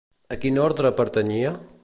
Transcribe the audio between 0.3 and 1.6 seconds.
A quin orde pertanyia?